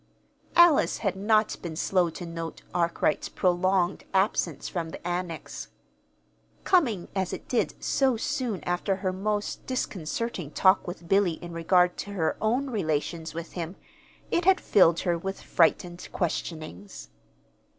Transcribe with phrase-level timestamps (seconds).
[0.55, 5.67] Alice had not been slow to note Arkwright's prolonged absence from the Annex.
[6.63, 11.97] Coming as it did so soon after her most disconcerting talk with Billy in regard
[11.97, 13.75] to her own relations with him,
[14.31, 17.09] it had filled her with frightened questionings.